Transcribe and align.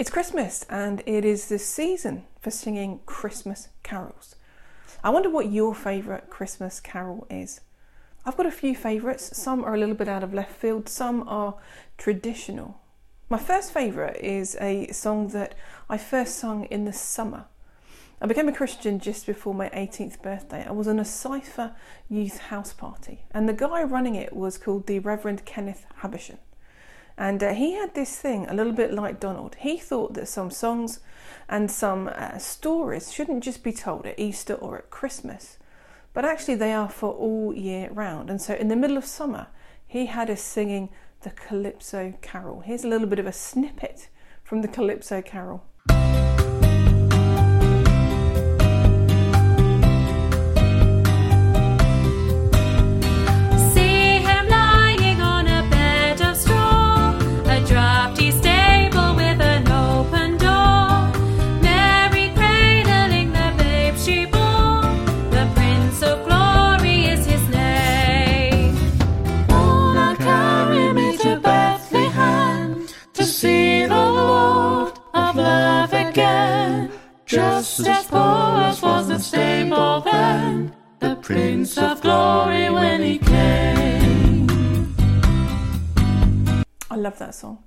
It's 0.00 0.08
Christmas 0.08 0.64
and 0.70 1.02
it 1.04 1.26
is 1.26 1.50
the 1.50 1.58
season 1.58 2.24
for 2.40 2.50
singing 2.50 3.00
Christmas 3.04 3.68
carols. 3.82 4.34
I 5.04 5.10
wonder 5.10 5.28
what 5.28 5.52
your 5.52 5.74
favourite 5.74 6.30
Christmas 6.30 6.80
carol 6.80 7.26
is. 7.28 7.60
I've 8.24 8.38
got 8.38 8.46
a 8.46 8.50
few 8.50 8.74
favourites, 8.74 9.36
some 9.36 9.62
are 9.62 9.74
a 9.74 9.78
little 9.78 9.94
bit 9.94 10.08
out 10.08 10.24
of 10.24 10.32
left 10.32 10.52
field, 10.52 10.88
some 10.88 11.28
are 11.28 11.56
traditional. 11.98 12.80
My 13.28 13.36
first 13.36 13.74
favourite 13.74 14.16
is 14.16 14.56
a 14.58 14.86
song 14.90 15.28
that 15.32 15.54
I 15.90 15.98
first 15.98 16.36
sung 16.36 16.64
in 16.70 16.86
the 16.86 16.94
summer. 16.94 17.44
I 18.22 18.26
became 18.26 18.48
a 18.48 18.54
Christian 18.54 19.00
just 19.00 19.26
before 19.26 19.52
my 19.52 19.68
18th 19.68 20.22
birthday. 20.22 20.64
I 20.66 20.72
was 20.72 20.88
on 20.88 20.98
a 20.98 21.02
CYFA 21.02 21.74
youth 22.08 22.38
house 22.38 22.72
party, 22.72 23.26
and 23.32 23.46
the 23.46 23.52
guy 23.52 23.82
running 23.82 24.14
it 24.14 24.32
was 24.32 24.56
called 24.56 24.86
the 24.86 25.00
Reverend 25.00 25.44
Kenneth 25.44 25.84
Habersham. 25.96 26.38
And 27.20 27.42
uh, 27.42 27.52
he 27.52 27.74
had 27.74 27.94
this 27.94 28.16
thing, 28.16 28.46
a 28.48 28.54
little 28.54 28.72
bit 28.72 28.94
like 28.94 29.20
Donald. 29.20 29.54
He 29.56 29.76
thought 29.76 30.14
that 30.14 30.26
some 30.26 30.50
songs 30.50 31.00
and 31.50 31.70
some 31.70 32.08
uh, 32.08 32.38
stories 32.38 33.12
shouldn't 33.12 33.44
just 33.44 33.62
be 33.62 33.74
told 33.74 34.06
at 34.06 34.18
Easter 34.18 34.54
or 34.54 34.78
at 34.78 34.88
Christmas, 34.88 35.58
but 36.14 36.24
actually 36.24 36.54
they 36.54 36.72
are 36.72 36.88
for 36.88 37.12
all 37.12 37.54
year 37.54 37.90
round. 37.92 38.30
And 38.30 38.40
so 38.40 38.54
in 38.54 38.68
the 38.68 38.74
middle 38.74 38.96
of 38.96 39.04
summer, 39.04 39.48
he 39.86 40.06
had 40.06 40.30
us 40.30 40.40
singing 40.40 40.88
the 41.20 41.28
Calypso 41.28 42.14
Carol. 42.22 42.60
Here's 42.60 42.84
a 42.84 42.88
little 42.88 43.06
bit 43.06 43.18
of 43.18 43.26
a 43.26 43.34
snippet 43.34 44.08
from 44.42 44.62
the 44.62 44.68
Calypso 44.68 45.20
Carol. 45.20 45.62
As 77.78 78.08
Boaz 78.08 78.82
was 78.82 79.08
the 79.08 79.18
stable 79.18 80.00
then, 80.00 80.74
the 80.98 81.14
Prince 81.16 81.78
of 81.78 82.00
Glory 82.02 82.68
when 82.68 83.00
he 83.00 83.18
came. 83.18 84.48
I 86.90 86.96
love 86.96 87.16
that 87.18 87.34
song. 87.34 87.62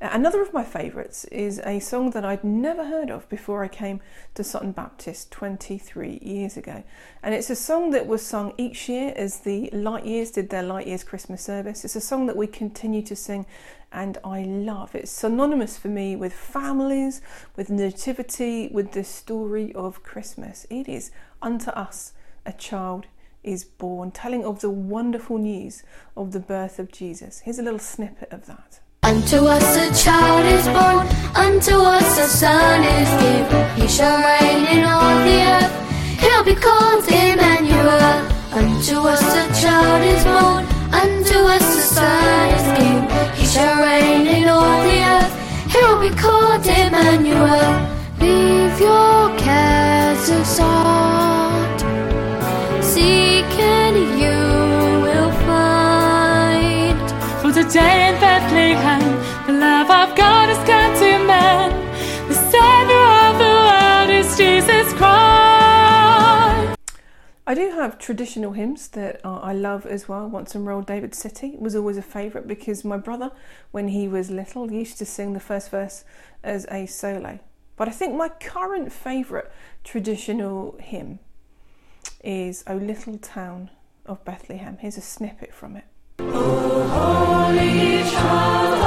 Another 0.00 0.42
of 0.42 0.52
my 0.52 0.64
favourites 0.64 1.24
is 1.26 1.60
a 1.64 1.78
song 1.78 2.10
that 2.10 2.24
I'd 2.24 2.44
never 2.44 2.84
heard 2.84 3.10
of 3.10 3.28
before 3.28 3.62
I 3.62 3.68
came 3.68 4.00
to 4.34 4.42
Sutton 4.42 4.72
Baptist 4.72 5.30
23 5.30 6.18
years 6.20 6.56
ago. 6.56 6.82
And 7.22 7.34
it's 7.34 7.48
a 7.48 7.56
song 7.56 7.90
that 7.92 8.06
was 8.06 8.24
sung 8.24 8.52
each 8.58 8.88
year 8.88 9.12
as 9.16 9.40
the 9.40 9.70
Light 9.72 10.04
Years 10.04 10.30
did 10.32 10.50
their 10.50 10.62
Light 10.62 10.88
Years 10.88 11.04
Christmas 11.04 11.42
service. 11.42 11.84
It's 11.84 11.96
a 11.96 12.00
song 12.00 12.26
that 12.26 12.36
we 12.36 12.46
continue 12.46 13.02
to 13.02 13.16
sing 13.16 13.46
and 13.92 14.18
I 14.24 14.42
love. 14.42 14.94
It's 14.94 15.12
synonymous 15.12 15.78
for 15.78 15.88
me 15.88 16.16
with 16.16 16.32
families, 16.32 17.22
with 17.54 17.70
nativity, 17.70 18.68
with 18.72 18.92
the 18.92 19.04
story 19.04 19.72
of 19.74 20.02
Christmas. 20.02 20.66
It 20.68 20.88
is 20.88 21.12
unto 21.40 21.70
us 21.70 22.12
a 22.44 22.52
child 22.52 23.06
is 23.44 23.64
born, 23.64 24.10
telling 24.10 24.44
of 24.44 24.60
the 24.60 24.70
wonderful 24.70 25.38
news 25.38 25.82
of 26.16 26.32
the 26.32 26.40
birth 26.40 26.78
of 26.78 26.90
Jesus. 26.90 27.40
Here's 27.40 27.58
a 27.58 27.62
little 27.62 27.78
snippet 27.78 28.32
of 28.32 28.46
that. 28.46 28.80
Unto 29.04 29.46
us 29.46 29.76
a 29.76 30.04
child 30.04 30.46
is 30.46 30.66
born, 30.68 31.06
unto 31.36 31.76
us 31.76 32.18
a 32.20 32.28
son 32.28 32.84
is 32.84 33.10
given. 33.22 33.66
He 33.76 33.88
shall 33.88 34.18
reign 34.18 34.66
in 34.78 34.84
all 34.84 35.18
the 35.26 35.38
earth, 35.56 36.20
he'll 36.20 36.44
be 36.44 36.54
called 36.54 37.04
Emmanuel. 37.08 38.26
Unto 38.52 38.96
us 39.08 39.22
a 39.22 39.62
child 39.62 40.04
is 40.04 40.24
born, 40.24 40.64
unto 40.94 41.38
us 41.56 41.66
a 41.78 41.82
son 41.96 42.48
is 42.56 42.66
given. 42.78 43.36
He 43.36 43.46
shall 43.46 43.82
reign 43.82 44.26
in 44.26 44.48
all 44.48 44.82
the 44.82 44.98
earth, 45.16 45.34
he'll 45.74 46.00
be 46.00 46.10
called 46.16 46.66
Emmanuel. 46.66 47.88
Leave 48.20 48.80
your 48.80 49.36
cares 49.38 50.28
aside, 50.30 51.03
Jesus 64.44 64.92
Christ. 64.92 66.78
I 67.46 67.54
do 67.54 67.70
have 67.70 67.98
traditional 67.98 68.52
hymns 68.52 68.88
that 68.88 69.24
uh, 69.24 69.38
I 69.38 69.54
love 69.54 69.86
as 69.86 70.06
well. 70.06 70.28
Once 70.28 70.54
in 70.54 70.66
Royal 70.66 70.82
David's 70.82 71.16
City 71.16 71.54
was 71.58 71.74
always 71.74 71.96
a 71.96 72.02
favourite 72.02 72.46
because 72.46 72.84
my 72.84 72.98
brother, 72.98 73.30
when 73.70 73.88
he 73.88 74.06
was 74.06 74.30
little, 74.30 74.70
used 74.70 74.98
to 74.98 75.06
sing 75.06 75.32
the 75.32 75.40
first 75.40 75.70
verse 75.70 76.04
as 76.42 76.66
a 76.70 76.84
solo. 76.84 77.38
But 77.76 77.88
I 77.88 77.92
think 77.92 78.16
my 78.16 78.28
current 78.28 78.92
favourite 78.92 79.46
traditional 79.82 80.76
hymn 80.78 81.20
is 82.22 82.64
O 82.66 82.76
Little 82.76 83.16
Town 83.16 83.70
of 84.04 84.22
Bethlehem. 84.26 84.76
Here's 84.78 84.98
a 84.98 85.00
snippet 85.00 85.54
from 85.54 85.76
it. 85.76 85.84
Holy 86.20 88.02
child 88.10 88.83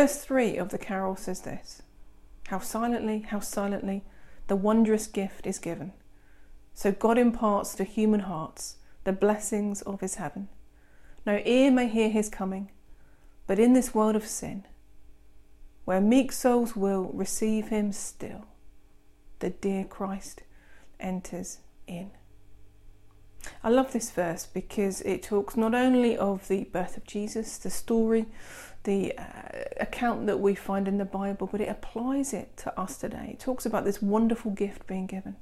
Verse 0.00 0.24
3 0.24 0.56
of 0.56 0.70
the 0.70 0.78
carol 0.78 1.14
says 1.14 1.42
this 1.42 1.82
How 2.46 2.58
silently, 2.58 3.18
how 3.18 3.40
silently 3.40 4.02
the 4.46 4.56
wondrous 4.56 5.06
gift 5.06 5.46
is 5.46 5.58
given. 5.58 5.92
So 6.72 6.90
God 6.90 7.18
imparts 7.18 7.74
to 7.74 7.84
human 7.84 8.20
hearts 8.20 8.76
the 9.04 9.12
blessings 9.12 9.82
of 9.82 10.00
his 10.00 10.14
heaven. 10.14 10.48
No 11.26 11.42
ear 11.44 11.70
may 11.70 11.86
hear 11.86 12.08
his 12.08 12.30
coming, 12.30 12.70
but 13.46 13.58
in 13.58 13.74
this 13.74 13.94
world 13.94 14.16
of 14.16 14.26
sin, 14.26 14.64
where 15.84 16.00
meek 16.00 16.32
souls 16.32 16.74
will 16.74 17.10
receive 17.12 17.68
him 17.68 17.92
still, 17.92 18.46
the 19.40 19.50
dear 19.50 19.84
Christ 19.84 20.44
enters 20.98 21.58
in. 21.86 22.10
I 23.62 23.68
love 23.68 23.92
this 23.92 24.10
verse 24.10 24.46
because 24.46 25.00
it 25.02 25.22
talks 25.22 25.56
not 25.56 25.74
only 25.74 26.16
of 26.16 26.48
the 26.48 26.64
birth 26.64 26.96
of 26.96 27.06
Jesus, 27.06 27.58
the 27.58 27.70
story, 27.70 28.26
the 28.84 29.16
uh, 29.18 29.24
account 29.78 30.26
that 30.26 30.40
we 30.40 30.54
find 30.54 30.88
in 30.88 30.98
the 30.98 31.04
Bible, 31.04 31.48
but 31.50 31.60
it 31.60 31.68
applies 31.68 32.32
it 32.32 32.56
to 32.58 32.80
us 32.80 32.96
today. 32.96 33.30
It 33.32 33.40
talks 33.40 33.66
about 33.66 33.84
this 33.84 34.00
wonderful 34.00 34.50
gift 34.50 34.86
being 34.86 35.06
given. 35.06 35.36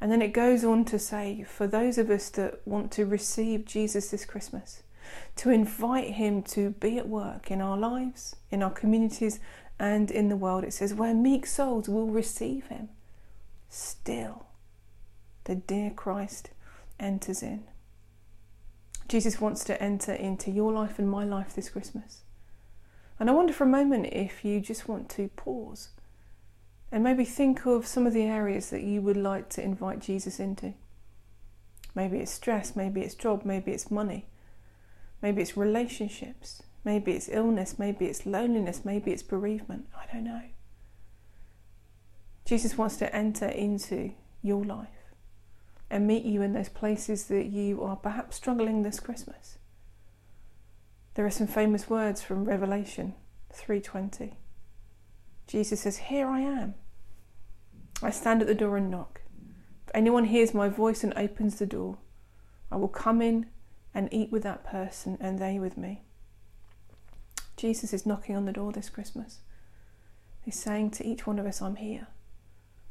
And 0.00 0.10
then 0.10 0.22
it 0.22 0.32
goes 0.32 0.64
on 0.64 0.84
to 0.86 0.98
say, 0.98 1.44
for 1.44 1.66
those 1.66 1.98
of 1.98 2.10
us 2.10 2.30
that 2.30 2.66
want 2.66 2.90
to 2.92 3.04
receive 3.04 3.66
Jesus 3.66 4.10
this 4.10 4.24
Christmas, 4.24 4.82
to 5.36 5.50
invite 5.50 6.14
him 6.14 6.42
to 6.44 6.70
be 6.70 6.98
at 6.98 7.08
work 7.08 7.50
in 7.50 7.60
our 7.60 7.76
lives, 7.76 8.36
in 8.50 8.62
our 8.62 8.70
communities, 8.70 9.40
and 9.78 10.10
in 10.10 10.28
the 10.28 10.36
world, 10.36 10.64
it 10.64 10.72
says, 10.72 10.94
where 10.94 11.14
meek 11.14 11.46
souls 11.46 11.88
will 11.88 12.08
receive 12.08 12.66
him. 12.66 12.88
Still, 13.68 14.46
the 15.44 15.54
dear 15.54 15.90
Christ 15.90 16.50
enters 17.00 17.42
in. 17.42 17.64
Jesus 19.08 19.40
wants 19.40 19.64
to 19.64 19.82
enter 19.82 20.12
into 20.12 20.50
your 20.50 20.72
life 20.72 20.98
and 20.98 21.10
my 21.10 21.24
life 21.24 21.54
this 21.54 21.68
Christmas. 21.68 22.22
And 23.18 23.28
I 23.28 23.32
wonder 23.32 23.52
for 23.52 23.64
a 23.64 23.68
moment 23.68 24.06
if 24.12 24.44
you 24.44 24.60
just 24.60 24.88
want 24.88 25.08
to 25.10 25.28
pause 25.28 25.88
and 26.92 27.02
maybe 27.02 27.24
think 27.24 27.66
of 27.66 27.86
some 27.86 28.06
of 28.06 28.12
the 28.12 28.22
areas 28.22 28.70
that 28.70 28.82
you 28.82 29.02
would 29.02 29.16
like 29.16 29.48
to 29.50 29.62
invite 29.62 29.98
Jesus 29.98 30.38
into. 30.38 30.74
Maybe 31.94 32.18
it's 32.18 32.30
stress, 32.30 32.76
maybe 32.76 33.00
it's 33.00 33.14
job, 33.14 33.44
maybe 33.44 33.72
it's 33.72 33.90
money, 33.90 34.26
maybe 35.20 35.42
it's 35.42 35.56
relationships, 35.56 36.62
maybe 36.84 37.12
it's 37.12 37.28
illness, 37.28 37.78
maybe 37.78 38.06
it's 38.06 38.26
loneliness, 38.26 38.84
maybe 38.84 39.10
it's 39.10 39.24
bereavement. 39.24 39.86
I 39.94 40.12
don't 40.12 40.24
know. 40.24 40.42
Jesus 42.44 42.78
wants 42.78 42.96
to 42.98 43.14
enter 43.14 43.48
into 43.48 44.12
your 44.40 44.64
life 44.64 44.99
and 45.90 46.06
meet 46.06 46.24
you 46.24 46.40
in 46.40 46.52
those 46.52 46.68
places 46.68 47.26
that 47.26 47.46
you 47.46 47.82
are 47.82 47.96
perhaps 47.96 48.36
struggling 48.36 48.82
this 48.82 49.00
Christmas. 49.00 49.58
There 51.14 51.26
are 51.26 51.30
some 51.30 51.48
famous 51.48 51.90
words 51.90 52.22
from 52.22 52.44
Revelation 52.44 53.14
3:20. 53.52 54.36
Jesus 55.46 55.80
says, 55.80 55.96
"Here 55.96 56.28
I 56.28 56.40
am. 56.40 56.74
I 58.00 58.10
stand 58.10 58.40
at 58.40 58.46
the 58.46 58.54
door 58.54 58.76
and 58.76 58.90
knock. 58.90 59.22
If 59.86 59.90
anyone 59.92 60.26
hears 60.26 60.54
my 60.54 60.68
voice 60.68 61.02
and 61.02 61.12
opens 61.14 61.58
the 61.58 61.66
door, 61.66 61.98
I 62.70 62.76
will 62.76 62.88
come 62.88 63.20
in 63.20 63.50
and 63.92 64.08
eat 64.12 64.30
with 64.30 64.44
that 64.44 64.62
person 64.62 65.18
and 65.20 65.40
they 65.40 65.58
with 65.58 65.76
me." 65.76 66.04
Jesus 67.56 67.92
is 67.92 68.06
knocking 68.06 68.36
on 68.36 68.44
the 68.44 68.52
door 68.52 68.72
this 68.72 68.88
Christmas. 68.88 69.40
He's 70.40 70.58
saying 70.58 70.92
to 70.92 71.04
each 71.04 71.26
one 71.26 71.38
of 71.38 71.46
us, 71.46 71.60
I'm 71.60 71.76
here. 71.76 72.06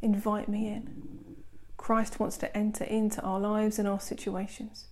Invite 0.02 0.48
me 0.48 0.68
in. 0.68 1.39
Christ 1.80 2.20
wants 2.20 2.36
to 2.38 2.56
enter 2.56 2.84
into 2.84 3.22
our 3.22 3.40
lives 3.40 3.80
and 3.80 3.88
our 3.88 4.02
situations. 4.02 4.88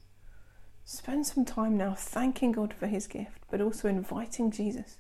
Spend 0.86 1.28
some 1.28 1.44
time 1.44 1.76
now 1.76 1.94
thanking 1.94 2.54
God 2.54 2.74
for 2.74 2.88
his 2.88 3.08
gift, 3.08 3.44
but 3.52 3.60
also 3.60 3.90
inviting 3.90 4.52
Jesus 4.52 4.98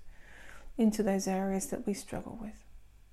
into 0.77 1.01
those 1.01 1.29
areas 1.29 1.67
that 1.67 1.87
we 1.87 1.93
struggle 1.93 2.37
with. 2.39 2.66